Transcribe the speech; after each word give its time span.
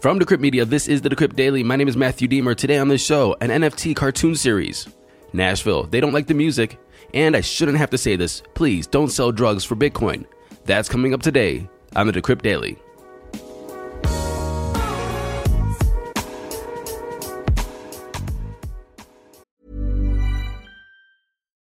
From 0.00 0.20
Decrypt 0.20 0.38
Media, 0.38 0.64
this 0.64 0.86
is 0.86 1.00
the 1.00 1.08
Decrypt 1.08 1.34
Daily. 1.34 1.64
My 1.64 1.74
name 1.74 1.88
is 1.88 1.96
Matthew 1.96 2.28
Diemer. 2.28 2.54
Today 2.54 2.78
on 2.78 2.86
this 2.86 3.04
show, 3.04 3.34
an 3.40 3.50
NFT 3.50 3.96
cartoon 3.96 4.36
series. 4.36 4.86
Nashville, 5.32 5.88
they 5.88 5.98
don't 5.98 6.12
like 6.12 6.28
the 6.28 6.34
music. 6.34 6.78
And 7.14 7.34
I 7.34 7.40
shouldn't 7.40 7.78
have 7.78 7.90
to 7.90 7.98
say 7.98 8.14
this. 8.14 8.44
Please 8.54 8.86
don't 8.86 9.10
sell 9.10 9.32
drugs 9.32 9.64
for 9.64 9.74
Bitcoin. 9.74 10.24
That's 10.66 10.88
coming 10.88 11.14
up 11.14 11.22
today 11.22 11.68
on 11.96 12.06
the 12.06 12.12
Decrypt 12.12 12.42
Daily. 12.42 12.78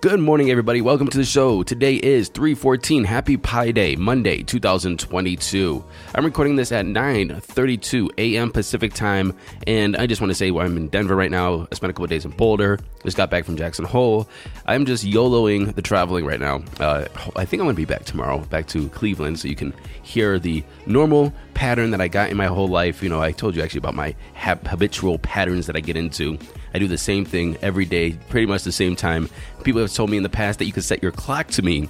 Good 0.00 0.20
morning, 0.20 0.48
everybody. 0.48 0.80
Welcome 0.80 1.08
to 1.08 1.18
the 1.18 1.24
show. 1.24 1.64
Today 1.64 1.96
is 1.96 2.28
314. 2.28 3.02
Happy 3.02 3.36
Pi 3.36 3.72
Day, 3.72 3.96
Monday, 3.96 4.44
2022. 4.44 5.84
I'm 6.14 6.24
recording 6.24 6.54
this 6.54 6.70
at 6.70 6.86
9:32 6.86 8.08
a.m. 8.16 8.52
Pacific 8.52 8.94
time, 8.94 9.34
and 9.66 9.96
I 9.96 10.06
just 10.06 10.20
want 10.20 10.30
to 10.30 10.36
say 10.36 10.52
well, 10.52 10.64
I'm 10.64 10.76
in 10.76 10.86
Denver 10.86 11.16
right 11.16 11.32
now. 11.32 11.66
I 11.72 11.74
spent 11.74 11.90
a 11.90 11.94
couple 11.94 12.06
days 12.06 12.24
in 12.24 12.30
Boulder. 12.30 12.78
Just 13.02 13.16
got 13.16 13.28
back 13.28 13.44
from 13.44 13.56
Jackson 13.56 13.84
Hole. 13.84 14.28
I'm 14.66 14.86
just 14.86 15.04
YOLOing 15.04 15.74
the 15.74 15.82
traveling 15.82 16.24
right 16.24 16.38
now. 16.38 16.62
Uh, 16.78 17.06
I 17.34 17.44
think 17.44 17.60
I'm 17.60 17.66
going 17.66 17.74
to 17.74 17.82
be 17.82 17.84
back 17.84 18.04
tomorrow, 18.04 18.38
back 18.38 18.68
to 18.68 18.88
Cleveland, 18.90 19.40
so 19.40 19.48
you 19.48 19.56
can 19.56 19.74
hear 20.04 20.38
the 20.38 20.62
normal 20.86 21.32
pattern 21.54 21.90
that 21.90 22.00
I 22.00 22.06
got 22.06 22.30
in 22.30 22.36
my 22.36 22.46
whole 22.46 22.68
life. 22.68 23.02
You 23.02 23.08
know, 23.08 23.20
I 23.20 23.32
told 23.32 23.56
you 23.56 23.62
actually 23.62 23.78
about 23.78 23.96
my 23.96 24.14
habitual 24.36 25.18
patterns 25.18 25.66
that 25.66 25.74
I 25.74 25.80
get 25.80 25.96
into. 25.96 26.38
I 26.74 26.78
do 26.78 26.88
the 26.88 26.98
same 26.98 27.24
thing 27.24 27.56
every 27.62 27.84
day, 27.84 28.12
pretty 28.28 28.46
much 28.46 28.62
the 28.62 28.72
same 28.72 28.96
time. 28.96 29.28
People 29.64 29.80
have 29.80 29.92
told 29.92 30.10
me 30.10 30.16
in 30.16 30.22
the 30.22 30.28
past 30.28 30.58
that 30.58 30.66
you 30.66 30.72
could 30.72 30.84
set 30.84 31.02
your 31.02 31.12
clock 31.12 31.48
to 31.48 31.62
me, 31.62 31.88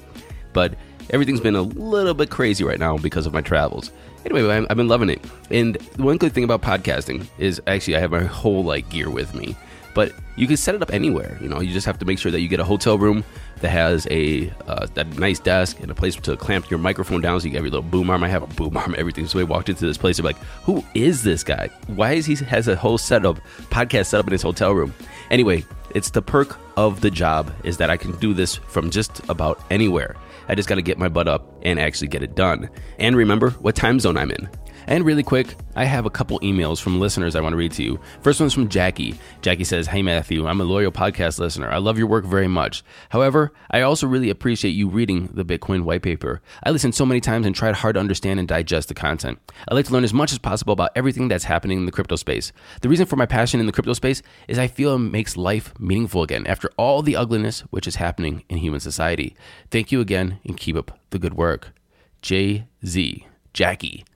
but 0.52 0.74
everything's 1.10 1.40
been 1.40 1.56
a 1.56 1.62
little 1.62 2.14
bit 2.14 2.30
crazy 2.30 2.64
right 2.64 2.78
now 2.78 2.96
because 2.98 3.26
of 3.26 3.32
my 3.32 3.40
travels. 3.40 3.90
Anyway, 4.24 4.66
I've 4.68 4.76
been 4.76 4.88
loving 4.88 5.10
it. 5.10 5.24
And 5.50 5.76
one 5.96 6.16
good 6.16 6.32
thing 6.32 6.44
about 6.44 6.62
podcasting 6.62 7.26
is 7.38 7.62
actually 7.66 7.96
I 7.96 8.00
have 8.00 8.10
my 8.10 8.24
whole 8.24 8.64
like 8.64 8.88
gear 8.90 9.10
with 9.10 9.34
me 9.34 9.56
but 9.98 10.12
you 10.36 10.46
can 10.46 10.56
set 10.56 10.76
it 10.76 10.80
up 10.80 10.94
anywhere. 10.94 11.36
You 11.40 11.48
know, 11.48 11.58
you 11.58 11.72
just 11.72 11.84
have 11.84 11.98
to 11.98 12.04
make 12.04 12.20
sure 12.20 12.30
that 12.30 12.38
you 12.38 12.46
get 12.46 12.60
a 12.60 12.64
hotel 12.64 12.96
room 12.96 13.24
that 13.62 13.70
has 13.70 14.06
a, 14.12 14.48
uh, 14.68 14.86
a 14.94 15.02
nice 15.02 15.40
desk 15.40 15.80
and 15.80 15.90
a 15.90 15.94
place 15.96 16.14
to 16.14 16.36
clamp 16.36 16.70
your 16.70 16.78
microphone 16.78 17.20
down 17.20 17.40
so 17.40 17.46
you 17.46 17.50
get 17.50 17.62
your 17.62 17.70
little 17.72 17.82
boom 17.82 18.08
arm. 18.08 18.22
I 18.22 18.28
have 18.28 18.44
a 18.44 18.46
boom 18.46 18.76
arm, 18.76 18.94
everything. 18.96 19.26
So 19.26 19.40
I 19.40 19.42
walked 19.42 19.68
into 19.68 19.84
this 19.84 19.98
place, 19.98 20.20
I'm 20.20 20.24
like, 20.24 20.38
who 20.62 20.84
is 20.94 21.24
this 21.24 21.42
guy? 21.42 21.68
Why 21.88 22.12
is 22.12 22.26
he 22.26 22.36
has 22.36 22.68
a 22.68 22.76
whole 22.76 22.96
setup, 22.96 23.40
podcast 23.70 24.06
set 24.06 24.20
up 24.20 24.28
in 24.28 24.30
his 24.30 24.42
hotel 24.42 24.70
room? 24.72 24.94
Anyway, 25.32 25.64
it's 25.96 26.10
the 26.10 26.22
perk 26.22 26.56
of 26.76 27.00
the 27.00 27.10
job 27.10 27.52
is 27.64 27.78
that 27.78 27.90
I 27.90 27.96
can 27.96 28.16
do 28.18 28.34
this 28.34 28.54
from 28.54 28.90
just 28.90 29.28
about 29.28 29.60
anywhere. 29.68 30.14
I 30.48 30.54
just 30.54 30.68
got 30.68 30.76
to 30.76 30.82
get 30.82 30.96
my 30.96 31.08
butt 31.08 31.26
up 31.26 31.52
and 31.62 31.80
actually 31.80 32.06
get 32.06 32.22
it 32.22 32.36
done. 32.36 32.70
And 33.00 33.16
remember 33.16 33.50
what 33.50 33.74
time 33.74 33.98
zone 33.98 34.16
I'm 34.16 34.30
in. 34.30 34.48
And 34.88 35.04
really 35.04 35.22
quick, 35.22 35.54
I 35.76 35.84
have 35.84 36.06
a 36.06 36.10
couple 36.10 36.40
emails 36.40 36.80
from 36.80 36.98
listeners 36.98 37.36
I 37.36 37.42
want 37.42 37.52
to 37.52 37.58
read 37.58 37.72
to 37.72 37.82
you. 37.82 38.00
First 38.22 38.40
one's 38.40 38.54
from 38.54 38.70
Jackie. 38.70 39.18
Jackie 39.42 39.64
says, 39.64 39.86
Hey 39.86 40.00
Matthew, 40.00 40.46
I'm 40.46 40.62
a 40.62 40.64
loyal 40.64 40.90
podcast 40.90 41.38
listener. 41.38 41.70
I 41.70 41.76
love 41.76 41.98
your 41.98 42.06
work 42.06 42.24
very 42.24 42.48
much. 42.48 42.82
However, 43.10 43.52
I 43.70 43.82
also 43.82 44.06
really 44.06 44.30
appreciate 44.30 44.70
you 44.70 44.88
reading 44.88 45.28
the 45.34 45.44
Bitcoin 45.44 45.82
white 45.82 46.00
paper. 46.00 46.40
I 46.64 46.70
listened 46.70 46.94
so 46.94 47.04
many 47.04 47.20
times 47.20 47.44
and 47.44 47.54
tried 47.54 47.74
hard 47.74 47.96
to 47.96 48.00
understand 48.00 48.40
and 48.40 48.48
digest 48.48 48.88
the 48.88 48.94
content. 48.94 49.38
I 49.68 49.74
like 49.74 49.84
to 49.84 49.92
learn 49.92 50.04
as 50.04 50.14
much 50.14 50.32
as 50.32 50.38
possible 50.38 50.72
about 50.72 50.92
everything 50.96 51.28
that's 51.28 51.44
happening 51.44 51.76
in 51.76 51.84
the 51.84 51.92
crypto 51.92 52.16
space. 52.16 52.50
The 52.80 52.88
reason 52.88 53.04
for 53.04 53.16
my 53.16 53.26
passion 53.26 53.60
in 53.60 53.66
the 53.66 53.72
crypto 53.72 53.92
space 53.92 54.22
is 54.48 54.58
I 54.58 54.68
feel 54.68 54.94
it 54.94 55.00
makes 55.00 55.36
life 55.36 55.74
meaningful 55.78 56.22
again 56.22 56.46
after 56.46 56.70
all 56.78 57.02
the 57.02 57.14
ugliness 57.14 57.60
which 57.68 57.86
is 57.86 57.96
happening 57.96 58.42
in 58.48 58.56
human 58.56 58.80
society. 58.80 59.36
Thank 59.70 59.92
you 59.92 60.00
again 60.00 60.40
and 60.46 60.56
keep 60.56 60.76
up 60.76 60.98
the 61.10 61.18
good 61.18 61.34
work. 61.34 61.74
JZ, 62.22 63.26
Jackie. 63.52 64.06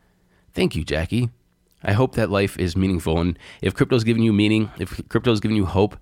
Thank 0.55 0.77
you, 0.77 0.85
Jackie. 0.85 1.31
I 1.83 1.93
hope 1.93 2.15
that 2.15 2.31
life 2.31 2.59
is 2.59 2.77
meaningful. 2.77 3.19
And 3.19 3.39
if 3.61 3.75
crypto's 3.75 4.05
giving 4.05 4.23
you 4.23 4.33
meaning, 4.33 4.71
if 4.79 5.09
crypto's 5.09 5.41
giving 5.41 5.57
you 5.57 5.67
hope, 5.67 5.97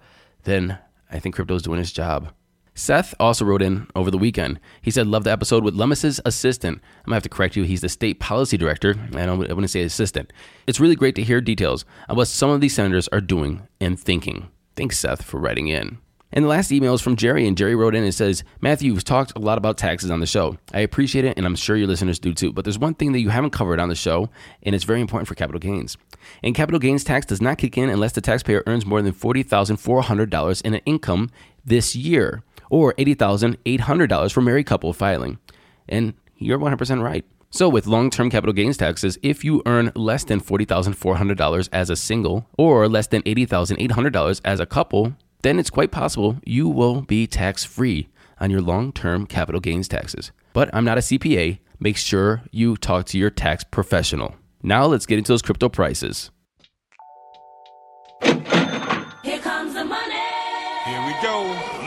then 0.44 0.78
I 1.10 1.18
think 1.18 1.34
crypto's 1.34 1.62
doing 1.62 1.80
its 1.80 1.92
job. 1.92 2.32
Seth 2.74 3.14
also 3.18 3.44
wrote 3.44 3.62
in 3.62 3.86
over 3.94 4.10
the 4.10 4.18
weekend. 4.18 4.60
He 4.80 4.90
said, 4.90 5.06
Love 5.06 5.24
the 5.24 5.32
episode 5.32 5.64
with 5.64 5.74
Lummis's 5.74 6.20
assistant. 6.24 6.80
I'm 7.04 7.10
to 7.10 7.14
have 7.14 7.22
to 7.24 7.28
correct 7.28 7.56
you. 7.56 7.64
He's 7.64 7.80
the 7.80 7.88
state 7.88 8.20
policy 8.20 8.56
director. 8.56 8.92
And 8.92 9.18
I 9.18 9.26
don't 9.26 9.38
I 9.50 9.52
wouldn't 9.52 9.70
say 9.70 9.82
assistant. 9.82 10.32
It's 10.66 10.80
really 10.80 10.96
great 10.96 11.14
to 11.16 11.22
hear 11.22 11.40
details 11.40 11.84
on 12.08 12.16
what 12.16 12.28
some 12.28 12.50
of 12.50 12.60
these 12.60 12.74
senators 12.74 13.08
are 13.08 13.20
doing 13.20 13.66
and 13.80 13.98
thinking. 13.98 14.48
Thanks, 14.76 14.98
Seth, 14.98 15.22
for 15.22 15.38
writing 15.38 15.68
in. 15.68 15.98
And 16.32 16.44
the 16.44 16.48
last 16.48 16.70
email 16.70 16.94
is 16.94 17.00
from 17.00 17.16
Jerry, 17.16 17.46
and 17.46 17.56
Jerry 17.56 17.74
wrote 17.74 17.94
in 17.94 18.04
and 18.04 18.14
says, 18.14 18.44
Matthew, 18.60 18.92
you've 18.92 19.04
talked 19.04 19.32
a 19.34 19.40
lot 19.40 19.58
about 19.58 19.76
taxes 19.76 20.10
on 20.10 20.20
the 20.20 20.26
show. 20.26 20.58
I 20.72 20.80
appreciate 20.80 21.24
it, 21.24 21.36
and 21.36 21.44
I'm 21.44 21.56
sure 21.56 21.76
your 21.76 21.88
listeners 21.88 22.18
do 22.18 22.32
too. 22.32 22.52
But 22.52 22.64
there's 22.64 22.78
one 22.78 22.94
thing 22.94 23.12
that 23.12 23.20
you 23.20 23.30
haven't 23.30 23.50
covered 23.50 23.80
on 23.80 23.88
the 23.88 23.94
show, 23.96 24.30
and 24.62 24.74
it's 24.74 24.84
very 24.84 25.00
important 25.00 25.26
for 25.26 25.34
capital 25.34 25.58
gains. 25.58 25.96
And 26.42 26.54
capital 26.54 26.78
gains 26.78 27.02
tax 27.02 27.26
does 27.26 27.40
not 27.40 27.58
kick 27.58 27.76
in 27.76 27.90
unless 27.90 28.12
the 28.12 28.20
taxpayer 28.20 28.62
earns 28.66 28.86
more 28.86 29.02
than 29.02 29.12
$40,400 29.12 30.62
in 30.62 30.74
an 30.74 30.80
income 30.86 31.30
this 31.64 31.96
year, 31.96 32.42
or 32.70 32.94
$80,800 32.94 34.32
for 34.32 34.40
married 34.40 34.66
couple 34.66 34.92
filing. 34.92 35.38
And 35.88 36.14
you're 36.36 36.58
100% 36.58 37.02
right. 37.02 37.24
So, 37.52 37.68
with 37.68 37.88
long 37.88 38.10
term 38.10 38.30
capital 38.30 38.52
gains 38.52 38.76
taxes, 38.76 39.18
if 39.24 39.44
you 39.44 39.60
earn 39.66 39.90
less 39.96 40.22
than 40.22 40.40
$40,400 40.40 41.68
as 41.72 41.90
a 41.90 41.96
single 41.96 42.46
or 42.56 42.88
less 42.88 43.08
than 43.08 43.22
$80,800 43.22 44.40
as 44.44 44.60
a 44.60 44.66
couple, 44.66 45.16
then 45.42 45.58
it's 45.58 45.70
quite 45.70 45.90
possible 45.90 46.36
you 46.44 46.68
will 46.68 47.02
be 47.02 47.26
tax 47.26 47.64
free 47.64 48.08
on 48.38 48.50
your 48.50 48.60
long 48.60 48.92
term 48.92 49.26
capital 49.26 49.60
gains 49.60 49.88
taxes. 49.88 50.32
But 50.52 50.70
I'm 50.74 50.84
not 50.84 50.98
a 50.98 51.02
CPA. 51.02 51.58
Make 51.78 51.96
sure 51.96 52.42
you 52.50 52.76
talk 52.76 53.06
to 53.06 53.18
your 53.18 53.30
tax 53.30 53.64
professional. 53.64 54.34
Now 54.62 54.86
let's 54.86 55.06
get 55.06 55.18
into 55.18 55.32
those 55.32 55.42
crypto 55.42 55.68
prices. 55.68 56.30
Here 58.22 59.38
comes 59.38 59.74
the 59.74 59.84
money. 59.84 60.14
Here 60.84 61.06
we 61.06 61.14
go. 61.22 61.44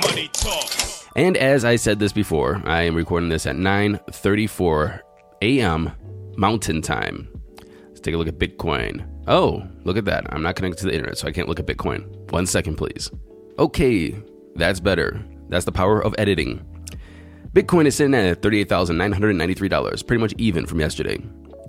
Money 0.07 0.29
talk. 0.33 0.69
And 1.15 1.37
as 1.37 1.63
I 1.63 1.75
said 1.75 1.99
this 1.99 2.11
before, 2.13 2.61
I 2.65 2.83
am 2.83 2.95
recording 2.95 3.29
this 3.29 3.45
at 3.45 3.55
9:34 3.55 5.01
a.m. 5.43 5.91
Mountain 6.37 6.81
Time. 6.81 7.27
Let's 7.87 7.99
take 7.99 8.15
a 8.15 8.17
look 8.17 8.27
at 8.27 8.39
Bitcoin. 8.39 9.07
Oh, 9.27 9.67
look 9.83 9.97
at 9.97 10.05
that. 10.05 10.25
I'm 10.33 10.41
not 10.41 10.55
connected 10.55 10.79
to 10.79 10.85
the 10.87 10.93
internet, 10.93 11.17
so 11.17 11.27
I 11.27 11.31
can't 11.31 11.47
look 11.47 11.59
at 11.59 11.67
Bitcoin. 11.67 12.31
One 12.31 12.47
second, 12.47 12.77
please. 12.77 13.11
Okay, 13.59 14.15
that's 14.55 14.79
better. 14.79 15.23
That's 15.49 15.65
the 15.65 15.71
power 15.71 16.03
of 16.03 16.15
editing. 16.17 16.65
Bitcoin 17.53 17.85
is 17.85 17.95
sitting 17.95 18.15
at 18.15 18.41
$38,993, 18.41 20.07
pretty 20.07 20.21
much 20.21 20.33
even 20.39 20.65
from 20.65 20.79
yesterday. 20.79 21.17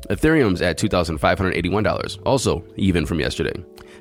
Ethereum's 0.09 0.63
at 0.63 0.79
$2,581, 0.79 2.23
also 2.25 2.65
even 2.77 3.05
from 3.05 3.21
yesterday. 3.21 3.53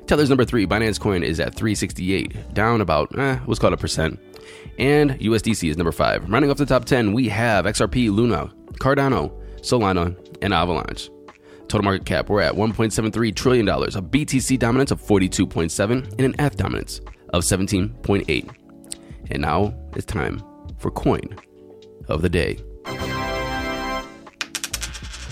Tether's 0.06 0.30
number 0.30 0.46
three, 0.46 0.66
Binance 0.66 0.98
Coin, 0.98 1.22
is 1.22 1.40
at 1.40 1.54
368, 1.54 2.54
down 2.54 2.80
about, 2.80 3.18
eh, 3.18 3.36
what's 3.44 3.60
called 3.60 3.74
a 3.74 3.76
percent. 3.76 4.18
And 4.78 5.18
USDC 5.20 5.68
is 5.68 5.76
number 5.76 5.92
five. 5.92 6.28
Rounding 6.30 6.50
off 6.50 6.56
the 6.56 6.64
top 6.66 6.86
10, 6.86 7.12
we 7.12 7.28
have 7.28 7.66
XRP, 7.66 8.10
Luna, 8.10 8.50
Cardano, 8.80 9.30
Solana, 9.60 10.16
and 10.40 10.54
Avalanche. 10.54 11.10
Total 11.68 11.82
market 11.84 12.06
cap, 12.06 12.30
we're 12.30 12.40
at 12.40 12.54
$1.73 12.54 13.34
trillion, 13.34 13.68
a 13.68 13.72
BTC 13.72 14.58
dominance 14.58 14.90
of 14.90 15.02
42.7, 15.02 15.90
and 16.12 16.20
an 16.20 16.34
F 16.38 16.56
dominance 16.56 17.00
of 17.34 17.42
17.8. 17.42 18.48
And 19.30 19.42
now 19.42 19.74
it's 19.96 20.06
time 20.06 20.40
for 20.78 20.90
coin 20.90 21.36
of 22.08 22.22
the 22.22 22.28
day. 22.28 22.58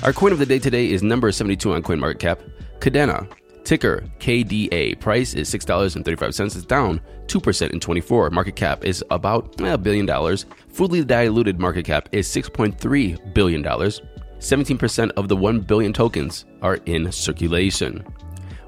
Our 0.02 0.12
coin 0.12 0.32
of 0.32 0.40
the 0.40 0.46
day 0.46 0.58
today 0.58 0.90
is 0.90 1.04
number 1.04 1.30
72 1.30 1.72
on 1.72 1.82
CoinMarketCap, 1.82 2.40
Kadena. 2.80 3.30
Ticker 3.62 4.02
KDA. 4.18 4.98
Price 4.98 5.34
is 5.34 5.48
$6.35. 5.48 6.56
It's 6.56 6.64
down 6.64 7.00
2% 7.26 7.70
in 7.70 7.78
24. 7.78 8.30
Market 8.30 8.56
cap 8.56 8.84
is 8.84 9.04
about 9.12 9.60
eh, 9.60 9.72
a 9.72 9.78
billion 9.78 10.04
dollars. 10.04 10.46
Fully 10.68 11.04
diluted 11.04 11.60
market 11.60 11.84
cap 11.84 12.08
is 12.10 12.26
$6.3 12.26 13.34
billion. 13.34 13.62
17% 13.62 15.10
of 15.12 15.28
the 15.28 15.36
1 15.36 15.60
billion 15.60 15.92
tokens 15.92 16.44
are 16.60 16.80
in 16.86 17.12
circulation. 17.12 18.04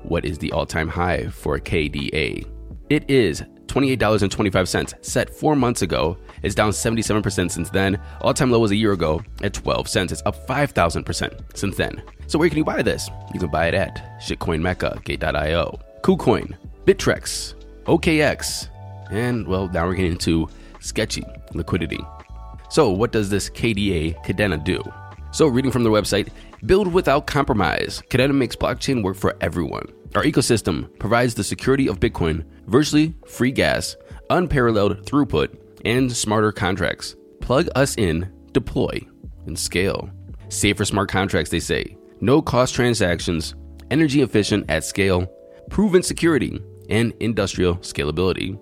What 0.04 0.24
is 0.24 0.38
the 0.38 0.52
all 0.52 0.64
time 0.64 0.86
high 0.88 1.26
for 1.26 1.58
KDA? 1.58 2.53
It 2.90 3.08
is 3.08 3.42
$28.25, 3.66 5.04
set 5.04 5.30
four 5.30 5.56
months 5.56 5.82
ago, 5.82 6.16
It's 6.42 6.54
down 6.54 6.70
77% 6.70 7.50
since 7.50 7.70
then. 7.70 7.98
All 8.20 8.34
time 8.34 8.50
low 8.50 8.60
was 8.60 8.70
a 8.70 8.76
year 8.76 8.92
ago 8.92 9.22
at 9.42 9.54
12 9.54 9.88
cents. 9.88 10.12
It's 10.12 10.22
up 10.26 10.46
5,000% 10.46 11.56
since 11.56 11.76
then. 11.76 12.02
So 12.26 12.38
where 12.38 12.48
can 12.48 12.58
you 12.58 12.64
buy 12.64 12.82
this? 12.82 13.08
You 13.32 13.40
can 13.40 13.48
buy 13.48 13.68
it 13.68 13.74
at 13.74 14.20
Shitcoin 14.20 14.60
Mecca, 14.60 15.00
Gate.io, 15.04 15.80
KuCoin, 16.02 16.54
Bittrex, 16.84 17.54
OKX, 17.84 18.68
and 19.10 19.48
well, 19.48 19.68
now 19.68 19.86
we're 19.86 19.94
getting 19.94 20.12
into 20.12 20.48
sketchy 20.80 21.24
liquidity. 21.54 22.00
So, 22.68 22.90
what 22.90 23.12
does 23.12 23.30
this 23.30 23.48
KDA 23.48 24.22
Kadena 24.24 24.62
do? 24.62 24.82
So, 25.34 25.48
reading 25.48 25.72
from 25.72 25.82
their 25.82 25.90
website, 25.90 26.28
build 26.64 26.86
without 26.86 27.26
compromise. 27.26 28.00
Kadena 28.08 28.32
makes 28.32 28.54
blockchain 28.54 29.02
work 29.02 29.16
for 29.16 29.34
everyone. 29.40 29.88
Our 30.14 30.22
ecosystem 30.22 30.96
provides 31.00 31.34
the 31.34 31.42
security 31.42 31.88
of 31.88 31.98
Bitcoin, 31.98 32.44
virtually 32.68 33.16
free 33.26 33.50
gas, 33.50 33.96
unparalleled 34.30 35.04
throughput, 35.04 35.58
and 35.84 36.12
smarter 36.16 36.52
contracts. 36.52 37.16
Plug 37.40 37.66
us 37.74 37.96
in, 37.96 38.32
deploy, 38.52 39.00
and 39.46 39.58
scale. 39.58 40.08
Safer 40.50 40.84
smart 40.84 41.08
contracts, 41.08 41.50
they 41.50 41.58
say. 41.58 41.96
No 42.20 42.40
cost 42.40 42.72
transactions, 42.72 43.56
energy 43.90 44.22
efficient 44.22 44.70
at 44.70 44.84
scale, 44.84 45.26
proven 45.68 46.04
security, 46.04 46.60
and 46.88 47.12
industrial 47.18 47.74
scalability. 47.78 48.56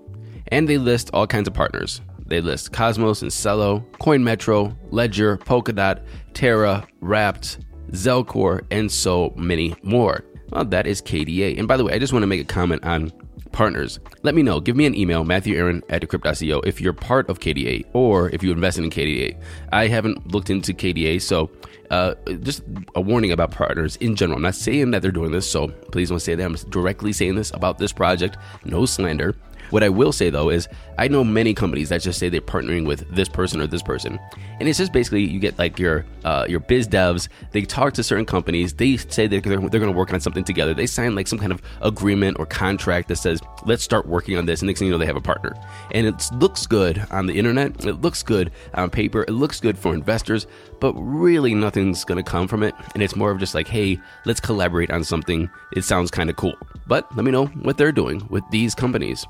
And 0.48 0.66
they 0.66 0.78
list 0.78 1.10
all 1.12 1.26
kinds 1.26 1.48
of 1.48 1.52
partners. 1.52 2.00
They 2.32 2.40
list 2.40 2.72
Cosmos 2.72 3.20
and 3.20 3.30
Celo, 3.30 3.84
CoinMetro, 3.98 4.74
Ledger, 4.90 5.36
Polkadot, 5.36 6.00
Terra, 6.32 6.88
Wrapped, 7.02 7.58
Zelcore, 7.90 8.62
and 8.70 8.90
so 8.90 9.34
many 9.36 9.74
more. 9.82 10.24
Well, 10.50 10.64
that 10.64 10.86
is 10.86 11.02
KDA. 11.02 11.58
And 11.58 11.68
by 11.68 11.76
the 11.76 11.84
way, 11.84 11.92
I 11.92 11.98
just 11.98 12.10
want 12.14 12.22
to 12.22 12.26
make 12.26 12.40
a 12.40 12.44
comment 12.44 12.82
on 12.86 13.12
partners. 13.52 14.00
Let 14.22 14.34
me 14.34 14.42
know. 14.42 14.60
Give 14.60 14.76
me 14.76 14.86
an 14.86 14.94
email, 14.94 15.24
Matthew 15.24 15.58
Aaron 15.58 15.82
at 15.90 16.00
Decrypt.co, 16.00 16.60
if 16.60 16.80
you're 16.80 16.94
part 16.94 17.28
of 17.28 17.38
KDA 17.38 17.84
or 17.92 18.30
if 18.30 18.42
you 18.42 18.50
invested 18.50 18.84
in 18.84 18.88
KDA. 18.88 19.38
I 19.70 19.88
haven't 19.88 20.32
looked 20.32 20.48
into 20.48 20.72
KDA, 20.72 21.20
so 21.20 21.50
uh, 21.90 22.14
just 22.40 22.62
a 22.94 23.02
warning 23.02 23.32
about 23.32 23.50
partners 23.50 23.96
in 23.96 24.16
general. 24.16 24.38
I'm 24.38 24.42
not 24.42 24.54
saying 24.54 24.92
that 24.92 25.02
they're 25.02 25.10
doing 25.10 25.32
this, 25.32 25.50
so 25.50 25.68
please 25.68 26.08
don't 26.08 26.18
say 26.18 26.34
that 26.34 26.42
I'm 26.42 26.54
directly 26.70 27.12
saying 27.12 27.34
this 27.34 27.50
about 27.52 27.76
this 27.76 27.92
project. 27.92 28.38
No 28.64 28.86
slander. 28.86 29.36
What 29.72 29.82
I 29.82 29.88
will 29.88 30.12
say 30.12 30.28
though 30.28 30.50
is 30.50 30.68
I 30.98 31.08
know 31.08 31.24
many 31.24 31.54
companies 31.54 31.88
that 31.88 32.02
just 32.02 32.18
say 32.18 32.28
they're 32.28 32.42
partnering 32.42 32.86
with 32.86 33.08
this 33.08 33.26
person 33.26 33.58
or 33.58 33.66
this 33.66 33.82
person, 33.82 34.20
and 34.60 34.68
it's 34.68 34.78
just 34.78 34.92
basically 34.92 35.24
you 35.24 35.40
get 35.40 35.58
like 35.58 35.78
your 35.78 36.04
uh, 36.24 36.44
your 36.46 36.60
biz 36.60 36.86
devs. 36.86 37.28
They 37.52 37.62
talk 37.62 37.94
to 37.94 38.02
certain 38.02 38.26
companies. 38.26 38.74
They 38.74 38.98
say 38.98 39.26
they're 39.26 39.40
they're, 39.40 39.56
they're 39.56 39.80
going 39.80 39.90
to 39.90 39.98
work 39.98 40.12
on 40.12 40.20
something 40.20 40.44
together. 40.44 40.74
They 40.74 40.86
sign 40.86 41.14
like 41.14 41.26
some 41.26 41.38
kind 41.38 41.52
of 41.52 41.62
agreement 41.80 42.38
or 42.38 42.44
contract 42.44 43.08
that 43.08 43.16
says 43.16 43.40
let's 43.64 43.82
start 43.82 44.06
working 44.06 44.36
on 44.36 44.44
this. 44.44 44.60
And 44.60 44.66
next 44.66 44.78
thing 44.80 44.88
you 44.88 44.92
know, 44.92 44.98
they 44.98 45.06
have 45.06 45.16
a 45.16 45.22
partner, 45.22 45.56
and 45.92 46.06
it 46.06 46.22
looks 46.34 46.66
good 46.66 47.02
on 47.10 47.24
the 47.24 47.38
internet. 47.38 47.82
It 47.86 48.02
looks 48.02 48.22
good 48.22 48.52
on 48.74 48.90
paper. 48.90 49.22
It 49.22 49.32
looks 49.32 49.58
good 49.58 49.78
for 49.78 49.94
investors, 49.94 50.46
but 50.80 50.92
really 50.94 51.54
nothing's 51.54 52.04
going 52.04 52.22
to 52.22 52.30
come 52.30 52.46
from 52.46 52.62
it. 52.62 52.74
And 52.92 53.02
it's 53.02 53.16
more 53.16 53.30
of 53.30 53.38
just 53.38 53.54
like, 53.54 53.68
hey, 53.68 53.98
let's 54.26 54.38
collaborate 54.40 54.90
on 54.90 55.02
something. 55.02 55.48
It 55.74 55.84
sounds 55.84 56.10
kind 56.10 56.28
of 56.28 56.36
cool. 56.36 56.56
But 56.86 57.14
let 57.16 57.24
me 57.24 57.30
know 57.30 57.46
what 57.46 57.78
they're 57.78 57.90
doing 57.90 58.26
with 58.28 58.44
these 58.50 58.74
companies. 58.74 59.26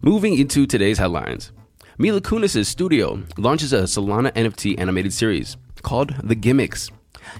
Moving 0.00 0.38
into 0.38 0.64
today's 0.64 0.98
headlines. 0.98 1.50
Mila 1.98 2.20
Kunis' 2.20 2.66
studio 2.66 3.20
launches 3.36 3.72
a 3.72 3.82
Solana 3.82 4.32
NFT 4.34 4.78
animated 4.78 5.12
series 5.12 5.56
called 5.82 6.14
The 6.22 6.36
Gimmicks. 6.36 6.88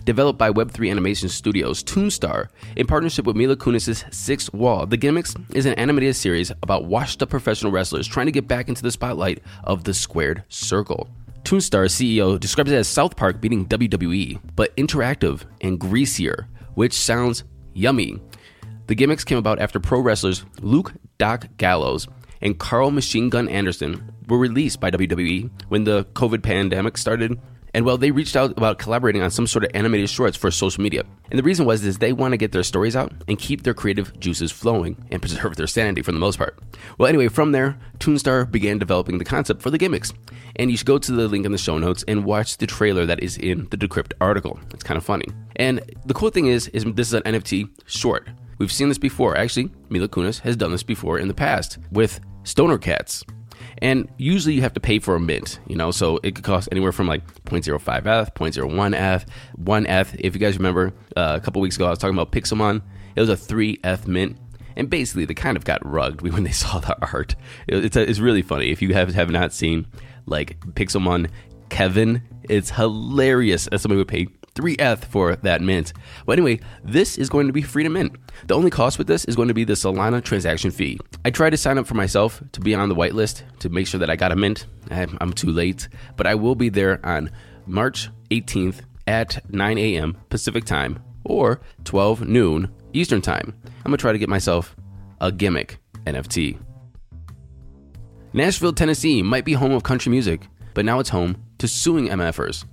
Developed 0.05 0.41
by 0.41 0.51
Web3 0.51 0.91
Animation 0.91 1.29
Studios 1.29 1.85
Toonstar 1.85 2.49
in 2.75 2.89
partnership 2.89 3.27
with 3.27 3.37
Mila 3.37 3.55
Kunis' 3.55 4.13
Sixth 4.13 4.53
Wall, 4.53 4.87
The 4.87 4.97
Gimmicks 4.97 5.37
is 5.55 5.67
an 5.67 5.75
animated 5.75 6.17
series 6.17 6.51
about 6.65 6.87
washed 6.87 7.23
up 7.23 7.31
professional 7.31 7.71
wrestlers 7.71 8.09
trying 8.09 8.27
to 8.27 8.33
get 8.33 8.49
back 8.49 8.69
into 8.69 8.83
the 8.83 8.91
spotlight 8.91 9.41
of 9.63 9.85
the 9.85 9.95
squared 9.95 10.43
circle. 10.49 11.09
Toonstar 11.45 11.85
CEO 11.85 12.41
describes 12.41 12.73
it 12.73 12.77
as 12.77 12.89
South 12.89 13.15
Park 13.15 13.41
beating 13.41 13.67
WWE, 13.69 14.41
but 14.57 14.77
interactive 14.77 15.45
and 15.61 15.79
greasier, 15.79 16.49
which 16.75 16.93
sounds 16.93 17.45
yummy. 17.73 18.19
The 18.89 18.97
gimmicks 18.97 19.23
came 19.23 19.39
about 19.39 19.61
after 19.61 19.79
pro 19.79 20.01
wrestlers 20.01 20.45
Luke 20.61 20.93
Doc 21.19 21.47
Gallows 21.57 22.09
and 22.41 22.59
Karl 22.59 22.91
Machine 22.91 23.29
Gun 23.29 23.49
Anderson 23.49 24.13
were 24.29 24.39
released 24.39 24.81
by 24.81 24.91
WWE 24.91 25.51
when 25.69 25.85
the 25.85 26.05
COVID 26.15 26.43
pandemic 26.43 26.97
started. 26.97 27.41
And 27.75 27.85
well, 27.85 27.99
they 27.99 28.11
reached 28.11 28.35
out 28.35 28.53
about 28.53 28.79
collaborating 28.79 29.23
on 29.23 29.31
some 29.31 29.47
sort 29.47 29.65
of 29.65 29.71
animated 29.75 30.09
shorts 30.09 30.37
for 30.37 30.51
social 30.51 30.83
media. 30.83 31.05
And 31.31 31.39
the 31.39 31.43
reason 31.43 31.67
was 31.67 31.85
is 31.85 31.99
they 31.99 32.15
want 32.15 32.33
to 32.33 32.39
get 32.39 32.53
their 32.53 32.63
stories 32.63 32.97
out 32.97 33.13
and 33.29 33.39
keep 33.39 33.63
their 33.63 33.75
creative 33.75 34.19
juices 34.19 34.51
flowing 34.51 34.97
and 35.11 35.21
preserve 35.21 35.57
their 35.57 35.67
sanity 35.67 36.01
for 36.03 36.13
the 36.13 36.19
most 36.19 36.39
part. 36.39 36.59
Well, 36.97 37.09
anyway, 37.09 37.29
from 37.29 37.53
there, 37.53 37.79
Toonstar 37.99 38.51
began 38.51 38.79
developing 38.79 39.19
the 39.19 39.25
concept 39.25 39.61
for 39.61 39.71
the 39.71 39.79
gimmicks. 39.79 40.13
And 40.57 40.71
you 40.71 40.77
should 40.77 40.87
go 40.87 40.99
to 40.99 41.13
the 41.13 41.29
link 41.29 41.45
in 41.45 41.53
the 41.53 41.59
show 41.59 41.79
notes 41.79 42.05
and 42.09 42.25
watch 42.25 42.57
the 42.57 42.67
trailer 42.67 43.05
that 43.07 43.23
is 43.23 43.37
in 43.37 43.69
the 43.71 43.77
Decrypt 43.77 44.13
article. 44.21 44.59
It's 44.73 44.83
kind 44.83 44.97
of 44.97 45.05
funny. 45.05 45.27
And 45.57 45.81
the 46.07 46.15
cool 46.15 46.31
thing 46.31 46.47
is, 46.47 46.69
is 46.69 46.85
this 46.85 47.09
is 47.09 47.15
an 47.15 47.23
NFT 47.23 47.69
short. 47.87 48.29
We've 48.59 48.73
seen 48.73 48.89
this 48.89 48.99
before. 48.99 49.37
Actually, 49.37 49.71
Mila 49.89 50.09
Kunis 50.09 50.41
has 50.41 50.57
done 50.57 50.73
this 50.73 50.83
before 50.83 51.19
in 51.19 51.29
the 51.29 51.35
past 51.35 51.79
with 51.93 52.19
stoner 52.49 52.79
cats. 52.79 53.25
And 53.81 54.09
usually 54.17 54.55
you 54.55 54.63
have 54.63 54.75
to 54.75 54.81
pay 54.81 54.99
for 54.99 55.15
a 55.15 55.21
mint, 55.21 55.61
you 55.69 55.77
know, 55.77 55.91
so 55.91 56.19
it 56.23 56.35
could 56.35 56.45
cost 56.45 56.69
anywhere 56.73 56.91
from 56.91 57.07
like 57.07 57.25
0.05F, 57.45 58.35
0.01F, 58.35 59.25
1F. 59.61 60.17
If 60.19 60.35
you 60.35 60.41
guys 60.41 60.57
remember, 60.57 60.93
uh, 61.17 61.39
a 61.41 61.41
couple 61.41 61.63
weeks 61.63 61.77
ago 61.77 61.87
I 61.87 61.91
was 61.91 61.99
talking 61.99 62.17
about 62.17 62.33
Pixelmon. 62.33 62.83
It 63.15 63.21
was 63.21 63.29
a 63.29 63.37
3F 63.37 64.07
mint. 64.07 64.37
And 64.77 64.89
basically, 64.89 65.25
they 65.25 65.35
kind 65.35 65.57
of 65.57 65.65
got 65.65 65.85
rugged 65.85 66.23
when 66.33 66.45
they 66.45 66.53
saw 66.53 66.79
the 66.79 66.97
art. 67.13 67.35
It's, 67.67 67.97
a, 67.97 68.09
it's 68.09 68.21
really 68.21 68.43
funny. 68.43 68.71
If 68.71 68.81
you 68.81 68.95
have, 68.95 69.13
have 69.15 69.31
not 69.31 69.53
seen 69.53 69.87
like 70.27 70.59
Pixelmon 70.61 71.31
Kevin, 71.69 72.23
it's 72.49 72.71
hilarious 72.71 73.69
that 73.71 73.81
somebody 73.81 73.99
would 73.99 74.09
pay 74.09 74.27
3 74.59 74.75
ETH 74.81 75.05
for 75.05 75.37
that 75.37 75.63
mint. 75.63 75.93
But 76.27 76.37
anyway, 76.37 76.59
this 76.83 77.17
is 77.17 77.29
going 77.29 77.47
to 77.47 77.53
be 77.53 77.63
free 77.63 77.85
to 77.85 77.89
mint. 77.89 78.17
The 78.49 78.57
only 78.57 78.71
cost 78.71 78.99
with 78.99 79.07
this 79.07 79.25
is 79.27 79.37
going 79.37 79.47
to 79.47 79.55
be 79.55 79.63
the 79.63 79.75
Solana 79.75 80.21
transaction 80.21 80.73
fee. 80.73 80.99
I 81.25 81.31
tried 81.31 81.51
to 81.51 81.57
sign 81.57 81.79
up 81.79 81.87
for 81.87 81.95
myself 81.95 82.43
to 82.51 82.61
be 82.61 82.75
on 82.75 82.89
the 82.89 82.97
whitelist 82.97 83.45
to 83.61 83.69
make 83.69 83.87
sure 83.87 84.01
that 84.01 84.11
I 84.11 84.17
got 84.17 84.33
a 84.33 84.37
mint. 84.37 84.67
I'm 84.91 85.33
too 85.33 85.53
late, 85.53 85.89
but 86.17 86.27
I 86.27 86.35
will 86.35 86.57
be 86.57 86.71
there 86.71 86.99
on 87.07 87.31
March 87.67 88.09
18th 88.33 88.81
at 89.07 89.49
9 89.49 89.79
a.m. 89.79 90.17
Pacific 90.29 90.65
time 90.65 91.05
or 91.23 91.61
12 91.85 92.27
noon 92.27 92.69
Eastern 92.93 93.23
time. 93.23 93.55
I'm 93.65 93.91
gonna 93.93 93.99
try 93.99 94.11
to 94.11 94.19
get 94.19 94.29
myself 94.29 94.75
a 95.21 95.31
gimmick 95.31 95.79
NFT. 96.05 96.59
Nashville, 98.33 98.73
Tennessee 98.73 99.23
might 99.23 99.45
be 99.45 99.53
home 99.53 99.73
of 99.73 99.85
country 99.85 100.11
music, 100.11 100.49
but 100.75 100.85
now 100.85 100.99
it's 100.99 101.11
home 101.11 101.45
to 101.59 101.69
suing 101.69 102.09
MFers. 102.09 102.65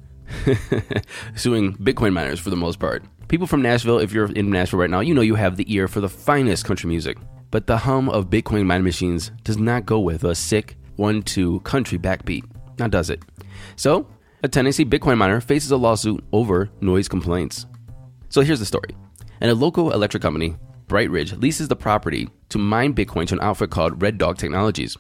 suing 1.36 1.74
Bitcoin 1.78 2.14
miners 2.14 2.40
for 2.40 2.50
the 2.50 2.56
most 2.56 2.80
part. 2.80 3.04
People 3.28 3.48
from 3.48 3.62
Nashville, 3.62 4.00
if 4.00 4.12
you're 4.12 4.32
in 4.32 4.50
Nashville 4.50 4.80
right 4.80 4.90
now, 4.90 5.00
you 5.00 5.14
know 5.14 5.22
you 5.22 5.36
have 5.36 5.58
the 5.58 5.74
ear 5.74 5.88
for 5.88 6.00
the 6.00 6.10
finest 6.10 6.66
country 6.66 6.88
music. 6.88 7.18
But 7.52 7.68
the 7.68 7.78
hum 7.78 8.10
of 8.10 8.30
Bitcoin 8.30 8.66
mining 8.66 8.84
machines 8.84 9.32
does 9.44 9.58
not 9.58 9.86
go 9.86 10.00
with 10.00 10.24
a 10.24 10.36
sick 10.36 10.78
1 10.98 11.24
2 11.24 11.62
country 11.62 11.98
backbeat. 11.98 12.44
Now, 12.78 12.88
does 12.88 13.10
it? 13.10 13.24
So, 13.76 14.08
a 14.44 14.48
Tennessee 14.48 14.86
Bitcoin 14.86 15.18
miner 15.18 15.42
faces 15.42 15.72
a 15.72 15.78
lawsuit 15.78 16.24
over 16.32 16.70
noise 16.82 17.08
complaints. 17.08 17.66
So, 18.30 18.42
here's 18.42 18.60
the 18.60 18.66
story. 18.66 18.96
And 19.42 19.50
a 19.50 19.56
local 19.56 19.92
electric 19.92 20.22
company, 20.22 20.56
Bright 20.88 21.10
Ridge, 21.10 21.34
leases 21.34 21.68
the 21.68 21.76
property 21.76 22.30
to 22.50 22.58
mine 22.58 22.94
Bitcoin 22.94 23.28
to 23.28 23.36
an 23.36 23.42
outfit 23.42 23.70
called 23.70 24.02
Red 24.02 24.18
Dog 24.18 24.38
Technologies. 24.38 24.98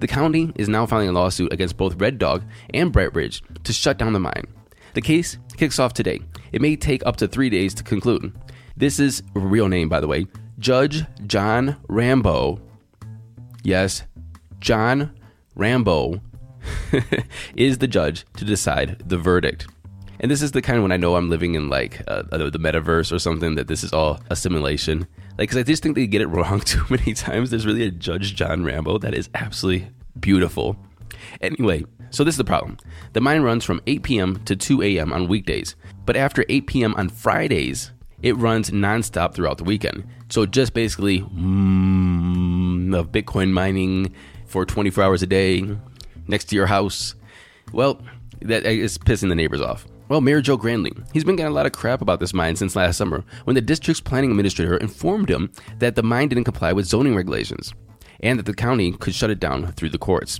The 0.00 0.08
county 0.08 0.52
is 0.56 0.68
now 0.68 0.86
filing 0.86 1.08
a 1.08 1.12
lawsuit 1.12 1.52
against 1.52 1.76
both 1.76 2.00
Red 2.00 2.18
Dog 2.18 2.42
and 2.74 2.92
Bright 2.92 3.14
Ridge 3.14 3.42
to 3.64 3.72
shut 3.72 3.98
down 3.98 4.12
the 4.12 4.20
mine. 4.20 4.46
The 4.94 5.00
case 5.00 5.38
kicks 5.56 5.78
off 5.78 5.94
today. 5.94 6.20
It 6.52 6.60
may 6.60 6.76
take 6.76 7.04
up 7.06 7.16
to 7.16 7.28
three 7.28 7.48
days 7.48 7.74
to 7.74 7.82
conclude. 7.82 8.36
This 8.76 8.98
is 8.98 9.22
real 9.34 9.68
name, 9.68 9.88
by 9.88 10.00
the 10.00 10.06
way. 10.06 10.26
Judge 10.58 11.04
John 11.26 11.76
Rambo. 11.88 12.60
Yes, 13.62 14.02
John 14.60 15.14
Rambo 15.54 16.20
is 17.56 17.78
the 17.78 17.86
judge 17.88 18.24
to 18.36 18.44
decide 18.44 19.02
the 19.06 19.18
verdict. 19.18 19.66
And 20.20 20.30
this 20.30 20.42
is 20.42 20.52
the 20.52 20.62
kind 20.62 20.76
of 20.78 20.82
when 20.82 20.92
I 20.92 20.96
know 20.96 21.16
I'm 21.16 21.28
living 21.28 21.54
in 21.54 21.68
like 21.68 22.00
uh, 22.06 22.22
the 22.22 22.58
metaverse 22.58 23.12
or 23.12 23.18
something 23.18 23.56
that 23.56 23.66
this 23.66 23.82
is 23.82 23.92
all 23.92 24.20
a 24.30 24.36
simulation. 24.36 25.00
Like, 25.30 25.48
because 25.48 25.56
I 25.56 25.62
just 25.64 25.82
think 25.82 25.96
they 25.96 26.06
get 26.06 26.22
it 26.22 26.26
wrong 26.28 26.60
too 26.60 26.84
many 26.90 27.14
times. 27.14 27.50
There's 27.50 27.66
really 27.66 27.84
a 27.84 27.90
Judge 27.90 28.34
John 28.34 28.62
Rambo 28.62 28.98
that 28.98 29.14
is 29.14 29.28
absolutely 29.34 29.90
beautiful. 30.20 30.76
Anyway, 31.40 31.84
so 32.10 32.24
this 32.24 32.34
is 32.34 32.38
the 32.38 32.44
problem. 32.44 32.76
The 33.12 33.20
mine 33.20 33.42
runs 33.42 33.64
from 33.64 33.80
8 33.86 34.02
p.m. 34.02 34.44
to 34.44 34.56
2 34.56 34.82
a.m. 34.82 35.12
on 35.12 35.28
weekdays, 35.28 35.76
but 36.04 36.16
after 36.16 36.44
8 36.48 36.66
p.m. 36.66 36.94
on 36.94 37.08
Fridays, 37.08 37.92
it 38.22 38.36
runs 38.36 38.70
nonstop 38.70 39.34
throughout 39.34 39.58
the 39.58 39.64
weekend. 39.64 40.06
So 40.28 40.46
just 40.46 40.74
basically 40.74 41.20
mm, 41.20 42.96
of 42.96 43.10
Bitcoin 43.12 43.50
mining 43.50 44.14
for 44.46 44.64
24 44.64 45.04
hours 45.04 45.22
a 45.22 45.26
day 45.26 45.64
next 46.28 46.44
to 46.46 46.56
your 46.56 46.66
house. 46.66 47.14
Well, 47.72 48.00
that 48.42 48.64
is 48.64 48.98
pissing 48.98 49.28
the 49.28 49.34
neighbors 49.34 49.60
off. 49.60 49.86
Well, 50.08 50.20
Mayor 50.20 50.42
Joe 50.42 50.56
Grandy, 50.56 50.92
he's 51.12 51.24
been 51.24 51.36
getting 51.36 51.50
a 51.50 51.54
lot 51.54 51.64
of 51.64 51.72
crap 51.72 52.02
about 52.02 52.20
this 52.20 52.34
mine 52.34 52.54
since 52.56 52.76
last 52.76 52.98
summer 52.98 53.24
when 53.44 53.54
the 53.54 53.60
district's 53.62 54.00
planning 54.00 54.30
administrator 54.30 54.76
informed 54.76 55.30
him 55.30 55.50
that 55.78 55.94
the 55.96 56.02
mine 56.02 56.28
didn't 56.28 56.44
comply 56.44 56.72
with 56.72 56.86
zoning 56.86 57.16
regulations. 57.16 57.72
and 58.22 58.38
that 58.38 58.46
the 58.46 58.54
county 58.54 58.92
could 58.92 59.14
shut 59.14 59.30
it 59.30 59.40
down 59.40 59.72
through 59.72 59.88
the 59.90 59.98
courts. 59.98 60.38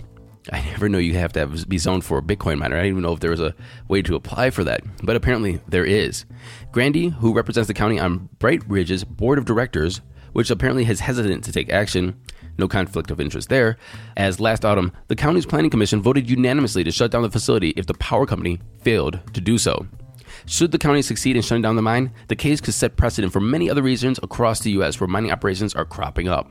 I 0.51 0.61
never 0.63 0.89
knew 0.89 0.99
you 0.99 1.15
have 1.15 1.33
to 1.35 1.41
have, 1.41 1.69
be 1.69 1.79
zoned 1.79 2.05
for 2.05 2.19
a 2.19 2.23
Bitcoin 2.23 2.59
miner. 2.59 2.77
I 2.77 2.81
didn't 2.81 2.93
even 2.93 3.03
know 3.03 3.13
if 3.13 3.21
there 3.21 3.31
was 3.31 3.41
a 3.41 3.55
way 3.89 4.03
to 4.03 4.17
apply 4.17 4.51
for 4.51 4.65
that, 4.65 4.83
but 5.03 5.15
apparently 5.15 5.61
there 5.69 5.85
is. 5.85 6.25
Grandy, 6.73 7.11
who 7.11 7.33
represents 7.33 7.69
the 7.69 7.75
county 7.75 8.01
on 8.01 8.29
Bright 8.39 8.69
Ridge's 8.69 9.05
board 9.05 9.39
of 9.39 9.45
directors, 9.45 10.01
which 10.33 10.51
apparently 10.51 10.85
is 10.85 11.01
hesitant 11.01 11.45
to 11.45 11.53
take 11.53 11.71
action, 11.71 12.21
no 12.59 12.67
conflict 12.67 13.11
of 13.11 13.21
interest 13.21 13.49
there, 13.49 13.77
as 14.17 14.41
last 14.41 14.65
autumn, 14.65 14.93
the 15.07 15.17
county's 15.17 15.47
planning 15.47 15.71
commission 15.71 16.03
voted 16.03 16.29
unanimously 16.29 16.83
to 16.85 16.91
shut 16.91 17.11
down 17.11 17.23
the 17.23 17.31
facility 17.31 17.71
if 17.77 17.87
the 17.87 17.95
power 17.95 18.27
company 18.27 18.59
failed 18.81 19.21
to 19.35 19.41
do 19.41 19.59
so. 19.59 19.87
Should 20.47 20.73
the 20.73 20.79
county 20.79 21.03
succeed 21.03 21.37
in 21.37 21.43
shutting 21.43 21.63
down 21.63 21.77
the 21.77 21.83
mine, 21.83 22.13
the 22.27 22.37
case 22.37 22.61
could 22.61 22.75
set 22.75 22.97
precedent 22.97 23.33
for 23.33 23.41
many 23.41 23.71
other 23.71 23.83
regions 23.83 24.19
across 24.23 24.61
the 24.61 24.73
U.S. 24.73 24.99
where 24.99 25.07
mining 25.07 25.31
operations 25.31 25.75
are 25.75 25.85
cropping 25.85 26.27
up. 26.27 26.51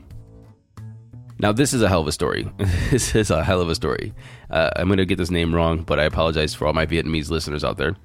Now, 1.42 1.50
this 1.50 1.72
is 1.74 1.82
a 1.82 1.88
hell 1.88 2.00
of 2.00 2.06
a 2.06 2.12
story. 2.12 2.48
this 2.92 3.16
is 3.16 3.32
a 3.32 3.42
hell 3.42 3.60
of 3.60 3.68
a 3.68 3.74
story. 3.74 4.14
Uh, 4.48 4.70
I'm 4.76 4.86
going 4.86 4.98
to 4.98 5.04
get 5.04 5.18
this 5.18 5.32
name 5.32 5.52
wrong, 5.52 5.82
but 5.82 5.98
I 5.98 6.04
apologize 6.04 6.54
for 6.54 6.68
all 6.68 6.72
my 6.72 6.86
Vietnamese 6.86 7.30
listeners 7.30 7.64
out 7.64 7.78
there. 7.78 7.96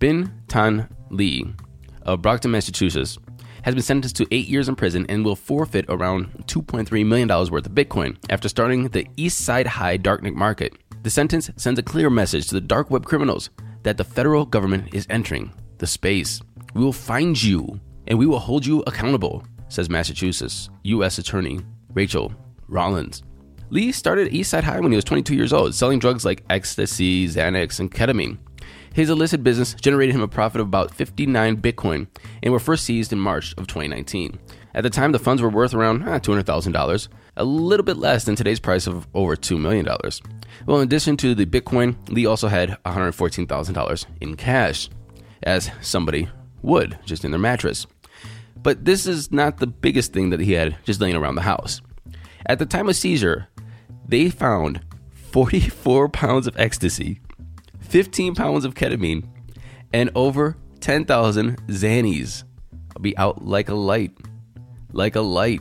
Binh 0.00 0.28
Thanh 0.48 0.90
Le 1.08 1.54
of 2.02 2.20
Brockton, 2.20 2.50
Massachusetts, 2.50 3.16
has 3.62 3.74
been 3.76 3.82
sentenced 3.84 4.16
to 4.16 4.26
eight 4.32 4.48
years 4.48 4.68
in 4.68 4.74
prison 4.74 5.06
and 5.08 5.24
will 5.24 5.36
forfeit 5.36 5.84
around 5.88 6.32
$2.3 6.48 7.06
million 7.06 7.28
worth 7.28 7.64
of 7.66 7.72
Bitcoin 7.72 8.16
after 8.28 8.48
starting 8.48 8.88
the 8.88 9.06
East 9.16 9.42
Side 9.42 9.68
High 9.68 9.96
darknet 9.96 10.34
market. 10.34 10.72
The 11.04 11.10
sentence 11.10 11.48
sends 11.54 11.78
a 11.78 11.84
clear 11.84 12.10
message 12.10 12.48
to 12.48 12.54
the 12.54 12.60
dark 12.60 12.90
web 12.90 13.04
criminals 13.04 13.50
that 13.84 13.98
the 13.98 14.04
federal 14.04 14.44
government 14.44 14.92
is 14.92 15.06
entering 15.10 15.52
the 15.78 15.86
space. 15.86 16.40
We 16.74 16.82
will 16.82 16.92
find 16.92 17.40
you 17.40 17.80
and 18.08 18.18
we 18.18 18.26
will 18.26 18.40
hold 18.40 18.66
you 18.66 18.82
accountable, 18.88 19.44
says 19.68 19.88
Massachusetts 19.88 20.70
U.S. 20.82 21.18
Attorney 21.18 21.60
Rachel 21.94 22.32
Rollins. 22.70 23.22
Le 23.70 23.92
started 23.92 24.32
Eastside 24.32 24.64
High 24.64 24.80
when 24.80 24.92
he 24.92 24.96
was 24.96 25.04
22 25.04 25.34
years 25.34 25.52
old, 25.52 25.74
selling 25.74 25.98
drugs 25.98 26.24
like 26.24 26.44
ecstasy, 26.50 27.28
Xanax, 27.28 27.78
and 27.78 27.90
ketamine. 27.90 28.38
His 28.92 29.10
illicit 29.10 29.44
business 29.44 29.74
generated 29.74 30.14
him 30.14 30.20
a 30.20 30.28
profit 30.28 30.60
of 30.60 30.66
about 30.66 30.94
59 30.94 31.60
Bitcoin 31.60 32.08
and 32.42 32.52
were 32.52 32.58
first 32.58 32.84
seized 32.84 33.12
in 33.12 33.20
March 33.20 33.52
of 33.52 33.68
2019. 33.68 34.38
At 34.74 34.82
the 34.82 34.90
time, 34.90 35.12
the 35.12 35.18
funds 35.18 35.42
were 35.42 35.48
worth 35.48 35.74
around 35.74 36.02
eh, 36.02 36.18
$200,000, 36.18 37.08
a 37.36 37.44
little 37.44 37.84
bit 37.84 37.96
less 37.96 38.24
than 38.24 38.34
today's 38.34 38.60
price 38.60 38.86
of 38.86 39.06
over 39.14 39.36
$2 39.36 39.60
million. 39.60 39.86
Well, 40.66 40.78
in 40.78 40.82
addition 40.84 41.16
to 41.18 41.34
the 41.34 41.46
Bitcoin, 41.46 41.96
Le 42.08 42.28
also 42.28 42.48
had 42.48 42.76
$114,000 42.84 44.06
in 44.20 44.36
cash, 44.36 44.88
as 45.42 45.70
somebody 45.80 46.28
would, 46.62 46.98
just 47.04 47.24
in 47.24 47.30
their 47.30 47.40
mattress. 47.40 47.86
But 48.56 48.84
this 48.84 49.06
is 49.06 49.30
not 49.32 49.58
the 49.58 49.66
biggest 49.66 50.12
thing 50.12 50.30
that 50.30 50.40
he 50.40 50.52
had 50.52 50.76
just 50.84 51.00
laying 51.00 51.16
around 51.16 51.36
the 51.36 51.42
house. 51.42 51.80
At 52.46 52.58
the 52.58 52.66
time 52.66 52.88
of 52.88 52.96
seizure, 52.96 53.48
they 54.06 54.30
found 54.30 54.80
44 55.30 56.08
pounds 56.10 56.46
of 56.46 56.58
ecstasy, 56.58 57.20
15 57.80 58.34
pounds 58.34 58.64
of 58.64 58.74
ketamine, 58.74 59.26
and 59.92 60.10
over 60.14 60.56
10,000 60.80 61.66
Xannies. 61.66 62.44
I'll 62.96 63.02
be 63.02 63.16
out 63.16 63.44
like 63.44 63.68
a 63.68 63.74
light. 63.74 64.12
Like 64.92 65.16
a 65.16 65.20
light. 65.20 65.60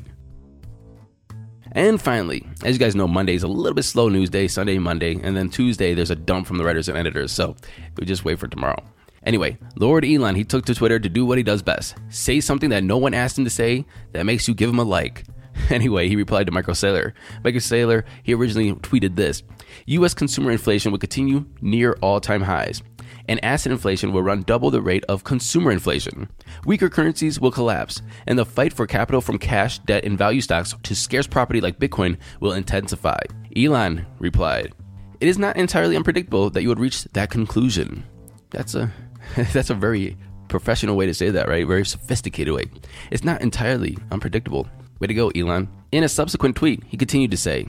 And 1.73 2.01
finally, 2.01 2.47
as 2.63 2.75
you 2.75 2.79
guys 2.79 2.95
know, 2.95 3.07
Monday 3.07 3.35
is 3.35 3.43
a 3.43 3.47
little 3.47 3.75
bit 3.75 3.85
slow 3.85 4.09
news 4.09 4.29
day, 4.29 4.47
Sunday, 4.47 4.79
Monday, 4.79 5.19
and 5.21 5.37
then 5.37 5.49
Tuesday 5.49 5.93
there's 5.93 6.09
a 6.09 6.15
dump 6.15 6.47
from 6.47 6.57
the 6.57 6.63
writers 6.63 6.89
and 6.89 6.97
editors, 6.97 7.31
so 7.31 7.55
we 7.97 8.05
just 8.05 8.25
wait 8.25 8.39
for 8.39 8.47
tomorrow. 8.47 8.81
Anyway, 9.23 9.57
Lord 9.75 10.03
Elon, 10.05 10.35
he 10.35 10.43
took 10.43 10.65
to 10.65 10.73
Twitter 10.73 10.99
to 10.99 11.09
do 11.09 11.25
what 11.25 11.37
he 11.37 11.43
does 11.43 11.61
best 11.61 11.95
say 12.09 12.39
something 12.39 12.69
that 12.69 12.83
no 12.83 12.97
one 12.97 13.13
asked 13.13 13.37
him 13.37 13.43
to 13.43 13.49
say 13.49 13.85
that 14.13 14.25
makes 14.25 14.47
you 14.47 14.55
give 14.55 14.69
him 14.69 14.79
a 14.79 14.83
like. 14.83 15.25
Anyway, 15.69 16.09
he 16.09 16.15
replied 16.15 16.45
to 16.47 16.51
Michael 16.51 16.73
Saylor. 16.73 17.13
Michael 17.43 17.59
Saylor, 17.59 18.03
he 18.23 18.33
originally 18.33 18.73
tweeted 18.73 19.15
this 19.15 19.43
U.S. 19.85 20.13
consumer 20.13 20.51
inflation 20.51 20.91
will 20.91 20.99
continue 20.99 21.45
near 21.61 21.93
all 22.01 22.19
time 22.19 22.41
highs, 22.41 22.81
and 23.27 23.43
asset 23.43 23.71
inflation 23.71 24.11
will 24.11 24.23
run 24.23 24.41
double 24.41 24.71
the 24.71 24.81
rate 24.81 25.03
of 25.07 25.23
consumer 25.23 25.71
inflation. 25.71 26.27
Weaker 26.65 26.89
currencies 26.89 27.39
will 27.39 27.51
collapse, 27.51 28.01
and 28.25 28.37
the 28.37 28.45
fight 28.45 28.73
for 28.73 28.87
capital 28.87 29.21
from 29.21 29.37
cash, 29.37 29.79
debt, 29.79 30.05
and 30.05 30.17
value 30.17 30.41
stocks 30.41 30.73
to 30.83 30.95
scarce 30.95 31.27
property 31.27 31.61
like 31.61 31.79
Bitcoin 31.79 32.17
will 32.39 32.53
intensify. 32.53 33.19
Elon 33.55 34.05
replied, 34.17 34.73
It 35.19 35.27
is 35.27 35.37
not 35.37 35.57
entirely 35.57 35.95
unpredictable 35.95 36.49
that 36.49 36.63
you 36.63 36.69
would 36.69 36.79
reach 36.79 37.03
that 37.05 37.29
conclusion. 37.29 38.03
That's 38.49 38.73
a 38.75 38.91
that's 39.53 39.69
a 39.69 39.75
very 39.75 40.17
professional 40.47 40.95
way 40.97 41.05
to 41.05 41.13
say 41.13 41.29
that, 41.29 41.47
right? 41.47 41.67
Very 41.67 41.85
sophisticated 41.85 42.53
way. 42.53 42.65
It's 43.11 43.23
not 43.23 43.41
entirely 43.41 43.97
unpredictable. 44.11 44.67
Way 44.99 45.07
to 45.07 45.13
go, 45.13 45.29
Elon. 45.29 45.69
In 45.91 46.03
a 46.03 46.09
subsequent 46.09 46.55
tweet, 46.55 46.83
he 46.85 46.97
continued 46.97 47.31
to 47.31 47.37
say, 47.37 47.67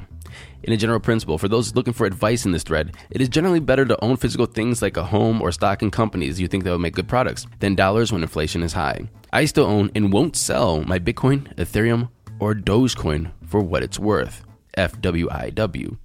in 0.62 0.72
a 0.72 0.76
general 0.76 1.00
principle, 1.00 1.38
for 1.38 1.49
those 1.49 1.75
looking 1.75 1.92
for 1.92 2.06
advice 2.06 2.44
in 2.44 2.52
this 2.52 2.62
thread, 2.62 2.94
it 3.10 3.20
is 3.20 3.28
generally 3.28 3.60
better 3.60 3.84
to 3.87 4.04
own 4.04 4.16
physical 4.16 4.46
things 4.46 4.82
like 4.82 4.96
a 4.96 5.04
home 5.04 5.40
or 5.40 5.52
stock 5.52 5.82
in 5.82 5.90
companies 5.90 6.40
you 6.40 6.49
think 6.49 6.64
that 6.64 6.70
will 6.70 6.78
make 6.78 6.94
good 6.94 7.08
products 7.08 7.46
than 7.60 7.75
dollars 7.75 8.12
when 8.12 8.22
inflation 8.22 8.62
is 8.62 8.75
high. 8.75 9.08
I 9.32 9.46
still 9.46 9.64
own 9.64 9.90
and 9.94 10.12
won't 10.12 10.37
sell 10.37 10.82
my 10.82 10.99
Bitcoin, 10.99 11.54
Ethereum, 11.56 12.10
or 12.40 12.54
Dogecoin 12.54 13.32
for 13.46 13.60
what 13.60 13.82
it's 13.82 13.99
worth. 13.99 14.44
FWIW. 14.76 15.96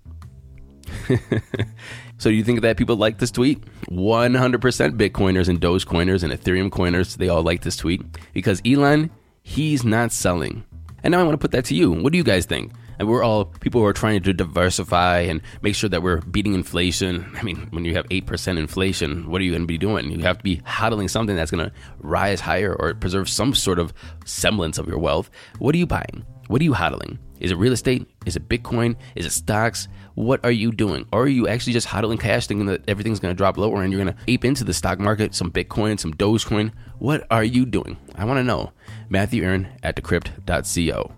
so 2.17 2.29
do 2.29 2.35
you 2.35 2.43
think 2.43 2.61
that 2.61 2.77
people 2.77 2.95
like 2.95 3.17
this 3.17 3.31
tweet? 3.31 3.63
100% 3.89 4.97
Bitcoiners 4.97 5.49
and 5.49 5.59
Dogecoiners 5.59 6.23
and 6.23 6.31
Ethereum 6.31 6.71
coiners, 6.71 7.15
they 7.15 7.29
all 7.29 7.43
like 7.43 7.61
this 7.61 7.75
tweet 7.75 8.03
because 8.33 8.61
Elon, 8.65 9.09
he's 9.43 9.83
not 9.83 10.11
selling. 10.11 10.63
And 11.05 11.11
now 11.11 11.19
I 11.19 11.23
want 11.23 11.35
to 11.35 11.37
put 11.37 11.51
that 11.51 11.65
to 11.65 11.75
you. 11.75 11.91
What 11.91 12.11
do 12.13 12.17
you 12.17 12.23
guys 12.23 12.47
think? 12.47 12.73
And 12.97 13.07
we're 13.07 13.21
all 13.21 13.45
people 13.45 13.79
who 13.79 13.85
are 13.85 13.93
trying 13.93 14.23
to 14.23 14.33
diversify 14.33 15.19
and 15.19 15.39
make 15.61 15.75
sure 15.75 15.87
that 15.87 16.01
we're 16.01 16.21
beating 16.21 16.55
inflation. 16.55 17.31
I 17.35 17.43
mean, 17.43 17.67
when 17.69 17.85
you 17.85 17.93
have 17.93 18.09
8% 18.09 18.57
inflation, 18.57 19.29
what 19.29 19.39
are 19.39 19.43
you 19.43 19.51
going 19.51 19.61
to 19.61 19.67
be 19.67 19.77
doing? 19.77 20.09
You 20.09 20.23
have 20.23 20.39
to 20.39 20.43
be 20.43 20.57
hodling 20.61 21.07
something 21.07 21.35
that's 21.35 21.51
going 21.51 21.63
to 21.63 21.71
rise 21.99 22.39
higher 22.39 22.75
or 22.75 22.95
preserve 22.95 23.29
some 23.29 23.53
sort 23.53 23.77
of 23.77 23.93
semblance 24.25 24.79
of 24.79 24.87
your 24.87 24.97
wealth. 24.97 25.29
What 25.59 25.75
are 25.75 25.77
you 25.77 25.85
buying? 25.85 26.25
What 26.47 26.59
are 26.59 26.63
you 26.63 26.73
hodling? 26.73 27.19
Is 27.39 27.51
it 27.51 27.57
real 27.57 27.73
estate? 27.73 28.09
Is 28.25 28.35
it 28.35 28.49
Bitcoin? 28.49 28.95
Is 29.13 29.27
it 29.27 29.31
stocks? 29.31 29.87
What 30.15 30.43
are 30.45 30.51
you 30.51 30.71
doing? 30.71 31.05
Or 31.11 31.23
are 31.23 31.27
you 31.27 31.47
actually 31.47 31.73
just 31.73 31.87
hodling 31.87 32.19
cash 32.19 32.47
thinking 32.47 32.67
that 32.67 32.87
everything's 32.87 33.19
going 33.19 33.33
to 33.33 33.37
drop 33.37 33.57
lower 33.57 33.83
and 33.83 33.91
you're 33.91 34.01
going 34.01 34.15
to 34.15 34.21
ape 34.29 34.45
into 34.45 34.63
the 34.63 34.73
stock 34.73 34.97
market, 34.97 35.35
some 35.35 35.51
Bitcoin, 35.51 35.99
some 35.99 36.13
Dogecoin? 36.13 36.71
What 36.99 37.27
are 37.29 37.43
you 37.43 37.65
doing? 37.65 37.97
I 38.15 38.23
want 38.23 38.37
to 38.37 38.43
know. 38.43 38.71
Matthew 39.09 39.43
Aaron 39.43 39.67
at 39.83 39.97
decrypt.co. 39.97 41.11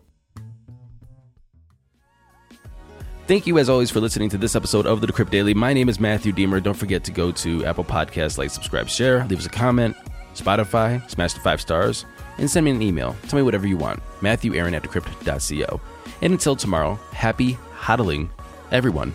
Thank 3.27 3.45
you, 3.45 3.59
as 3.59 3.69
always, 3.69 3.91
for 3.91 3.99
listening 3.99 4.29
to 4.29 4.37
this 4.37 4.55
episode 4.55 4.87
of 4.87 5.01
the 5.01 5.07
Decrypt 5.07 5.29
Daily. 5.29 5.53
My 5.53 5.73
name 5.73 5.89
is 5.89 5.99
Matthew 5.99 6.31
Diemer. 6.31 6.63
Don't 6.63 6.73
forget 6.73 7.03
to 7.03 7.11
go 7.11 7.31
to 7.33 7.65
Apple 7.65 7.83
Podcasts, 7.83 8.37
like, 8.37 8.49
subscribe, 8.49 8.87
share, 8.87 9.25
leave 9.25 9.39
us 9.39 9.45
a 9.45 9.49
comment, 9.49 9.97
Spotify, 10.33 11.07
smash 11.09 11.33
the 11.33 11.41
five 11.41 11.59
stars, 11.59 12.05
and 12.37 12.49
send 12.49 12.63
me 12.63 12.71
an 12.71 12.81
email. 12.81 13.17
Tell 13.27 13.37
me 13.37 13.43
whatever 13.43 13.67
you 13.67 13.75
want. 13.75 14.01
Matthew 14.21 14.55
Aaron 14.55 14.73
at 14.73 14.83
decrypt.co. 14.83 15.81
And 16.21 16.33
until 16.33 16.55
tomorrow, 16.55 16.97
happy 17.11 17.59
hodling, 17.77 18.29
everyone. 18.71 19.13